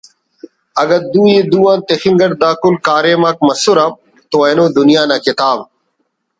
[0.81, 3.87] اگہ دو ءِ دوآ تخنگ اٹ دا کل کاریمک مسرہ
[4.29, 5.57] تو اینو دنیا نا کتاب